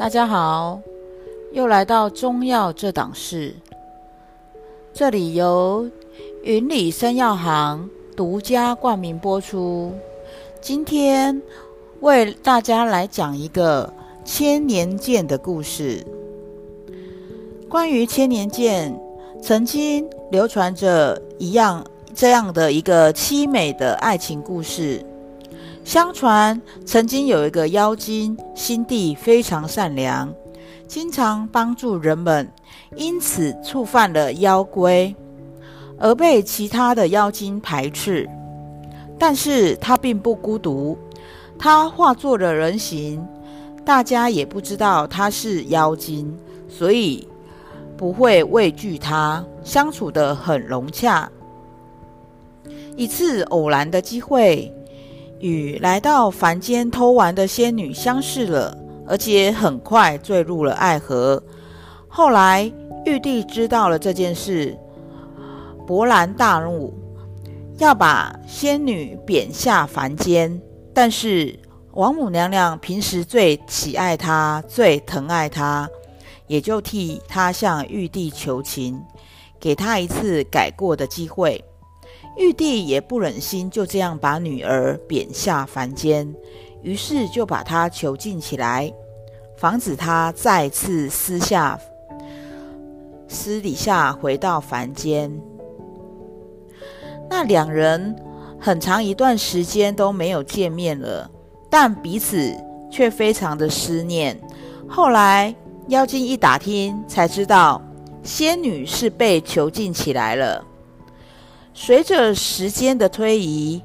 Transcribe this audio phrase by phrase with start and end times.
[0.00, 0.80] 大家好，
[1.52, 3.54] 又来到中药这档事，
[4.94, 5.90] 这里由
[6.42, 9.92] 云里生药行独家冠名播出。
[10.58, 11.42] 今天
[12.00, 13.92] 为大家来讲一个
[14.24, 16.02] 千年剑的故事。
[17.68, 18.98] 关于千年剑，
[19.42, 25.04] 曾经流传着一样这样的一个凄美的爱情故事。
[25.82, 30.32] 相传曾经有一个妖精，心地非常善良，
[30.86, 32.48] 经常帮助人们，
[32.94, 35.14] 因此触犯了妖规，
[35.98, 38.28] 而被其他的妖精排斥。
[39.18, 40.96] 但是他并不孤独，
[41.58, 43.26] 他化作了人形，
[43.84, 47.26] 大家也不知道他是妖精，所以
[47.96, 51.28] 不会畏惧他，相处得很融洽。
[52.96, 54.72] 一次偶然的机会。
[55.40, 61.42] 与来到凡间偷玩的仙女相识了，而且很快坠入了爱河。
[62.08, 62.70] 后来
[63.06, 64.76] 玉帝知道了这件事，
[65.86, 66.92] 勃然大怒，
[67.78, 70.60] 要把仙女贬下凡间。
[70.92, 71.58] 但是
[71.92, 75.88] 王母娘娘平时最喜爱她，最疼爱她，
[76.46, 79.00] 也就替她向玉帝求情，
[79.58, 81.64] 给她一次改过的机会。
[82.40, 86.34] 玉帝也不忍心就这样把女儿贬下凡间，
[86.80, 88.90] 于是就把她囚禁起来，
[89.58, 91.78] 防止她再次私下
[93.28, 95.30] 私底下回到凡间。
[97.28, 98.16] 那两人
[98.58, 101.30] 很长一段时间都没有见面了，
[101.68, 102.56] 但彼此
[102.90, 104.40] 却非常的思念。
[104.88, 105.54] 后来
[105.88, 107.82] 妖精一打听，才知道
[108.22, 110.64] 仙女是被囚禁起来了。
[111.72, 113.82] 随着时间的推移，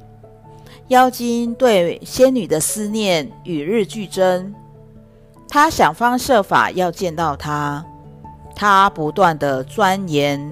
[0.90, 4.54] 妖精对仙女的思念与日俱增。
[5.48, 7.86] 他想方设法要见到她，
[8.56, 10.52] 他不断的钻研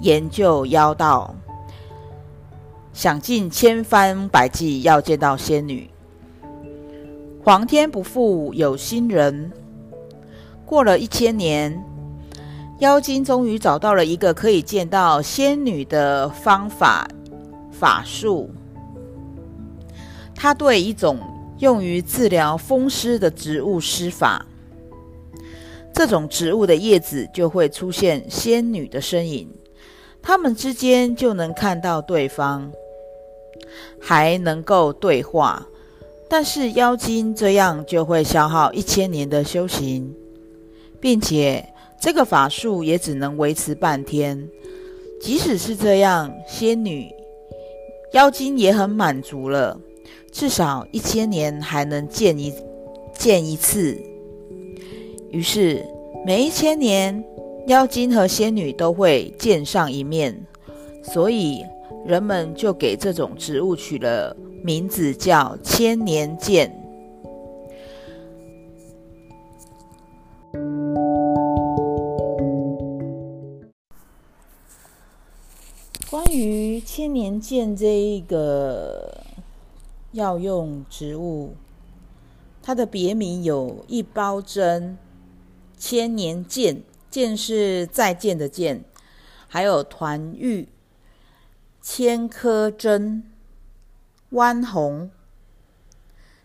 [0.00, 1.34] 研究妖道，
[2.92, 5.88] 想尽千方百计要见到仙女。
[7.42, 9.50] 皇天不负有心人，
[10.66, 11.82] 过了一千年。
[12.80, 17.08] 妖精终于找到了一个可以见到仙女的方法
[17.72, 18.48] 法术。
[20.32, 21.18] 他对一种
[21.58, 24.46] 用于治疗风湿的植物施法，
[25.92, 29.50] 这种植物的叶子就会出现仙女的身影，
[30.22, 32.70] 他们之间就能看到对方，
[34.00, 35.66] 还能够对话。
[36.28, 40.14] 但是妖精这样就会消耗一千年的修行，
[41.00, 41.68] 并且。
[42.00, 44.48] 这个法术也只能维持半天，
[45.20, 47.08] 即使是这样，仙女、
[48.12, 49.80] 妖精也很满足了，
[50.30, 52.54] 至少一千年还能见一
[53.12, 53.98] 见一次。
[55.30, 55.84] 于是，
[56.24, 57.22] 每一千年，
[57.66, 60.46] 妖精和仙女都会见上一面，
[61.02, 61.64] 所以
[62.06, 66.72] 人们就给这种植物取了名字，叫千年见。
[76.10, 79.24] 关于千年剑这一个
[80.12, 81.54] 药用植物，
[82.62, 84.96] 它的别名有一包针、
[85.76, 88.82] 千年剑，剑是再见的剑，
[89.48, 90.70] 还有团玉、
[91.82, 93.30] 千颗针、
[94.30, 95.10] 弯红、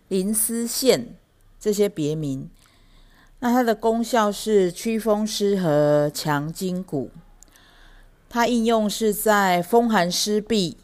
[0.08, 1.16] 林丝线
[1.58, 2.50] 这些别名。
[3.38, 7.10] 那它的功效是驱风湿和强筋骨。
[8.34, 10.74] 它应用是在风寒湿痹、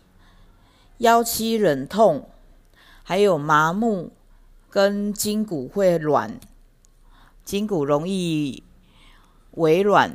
[0.99, 2.29] 腰膝冷痛，
[3.03, 4.13] 还有麻木
[4.71, 6.39] 跟筋骨会软，
[7.45, 8.63] 筋骨容易
[9.57, 10.13] 微软，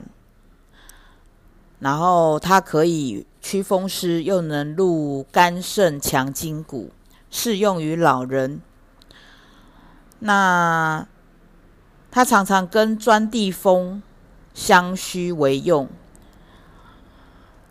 [1.79, 6.94] 然后它可以驱风湿，又能入肝肾强筋骨，
[7.30, 8.62] 适用于老人。
[10.19, 11.06] 那
[12.10, 14.01] 它常常跟钻地风
[14.54, 15.89] 相须为用。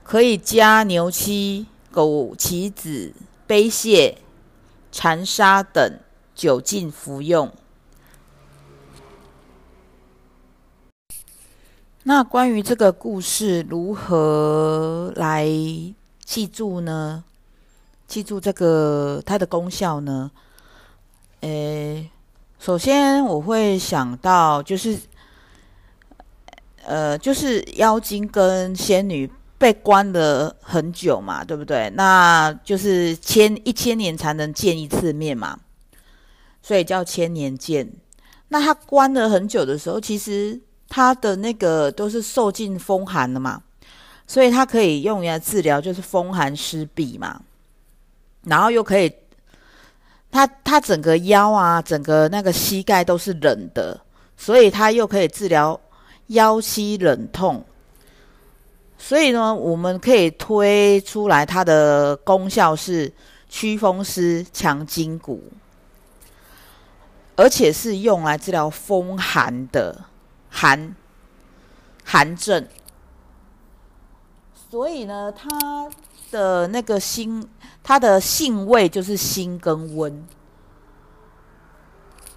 [0.05, 3.15] 可以加牛膝、枸杞子、
[3.47, 4.15] 杯泻、
[4.93, 5.99] 蝉沙等
[6.35, 7.51] 酒进服用。
[12.03, 15.47] 那关于这个故事如何来
[16.23, 17.25] 记住呢？
[18.06, 20.31] 记住这个它的功效呢？
[21.41, 22.11] 诶，
[22.59, 24.99] 首先我会想到就是，
[26.85, 29.31] 呃，就是妖精跟仙女。
[29.56, 31.91] 被关了很久嘛，对不对？
[31.95, 35.59] 那就是千一千年才能见一次面嘛，
[36.62, 37.91] 所以叫千年见。
[38.49, 43.62] 那它关了很久的时候，其实它的那个都是受尽风寒的嘛，
[44.27, 47.41] 所以它可以用来治疗，就是风寒湿痹嘛。
[48.43, 49.11] 然后又可以，
[50.31, 53.99] 它它整个腰啊，整个那个膝盖都是冷的，
[54.37, 55.81] 所以它又可以治疗
[56.27, 57.65] 腰膝冷痛。
[59.06, 63.12] 所以呢，我们可以推出来它的功效是
[63.51, 65.43] 祛风湿、强筋骨，
[67.37, 70.06] 而且是用来治疗风寒的
[70.49, 70.97] 寒
[72.03, 72.67] 寒症。
[74.71, 75.87] 所以呢，它
[76.31, 77.47] 的那个心，
[77.83, 80.27] 它的性味就是辛跟温。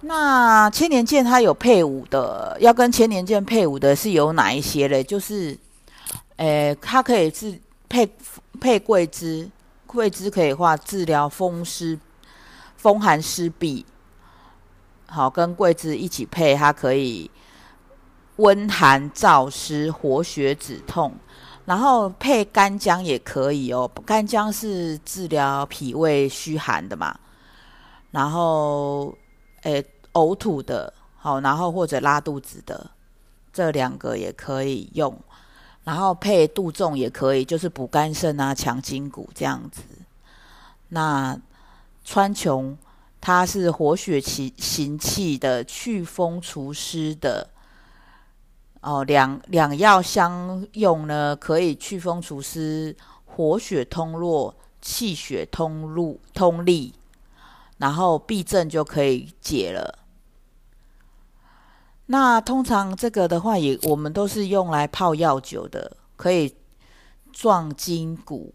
[0.02, 5.02] 那千年剑它有配伍的，要跟千年剑配伍的是有哪一些嘞？
[5.02, 5.58] 就是。
[6.38, 8.10] 诶，它可以治配
[8.60, 9.50] 配桂枝，
[9.86, 11.98] 桂枝可以话治疗风湿、
[12.76, 13.84] 风寒湿痹。
[15.06, 17.30] 好，跟桂枝一起配，它可以
[18.36, 21.14] 温寒燥湿、活血止痛。
[21.64, 27.18] 然后配干姜也可以哦，干姜是治疗脾胃虚寒的嘛。
[28.10, 29.14] 然后，
[29.62, 32.90] 诶，呕吐的，好，然后或者拉肚子的，
[33.52, 35.14] 这两个也可以用。
[35.88, 39.80] 然后配杜仲也可以，就是补肝肾啊、强筋骨这样子。
[40.88, 41.34] 那
[42.04, 42.76] 川穹
[43.22, 47.48] 它是活血行行气的、祛风除湿的。
[48.82, 52.94] 哦，两两药相用呢，可以祛风除湿、
[53.24, 56.92] 活血通络、气血通路通利，
[57.78, 59.97] 然后痹症就可以解了。
[62.10, 66.54] 那通常这个的话，也我们都是用来泡药酒的，可以
[67.32, 68.54] 壮筋骨，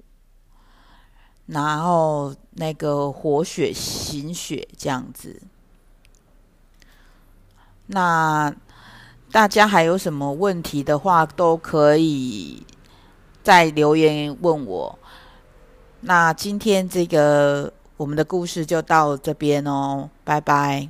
[1.45, 5.39] 然后那个活血行血这样子。
[7.85, 8.51] 那
[9.31, 12.65] 大家还有什么问题的话，都可以
[13.43, 14.97] 在留言问我。
[16.01, 20.89] 那今天这个我们的故事就到这边哦，拜拜。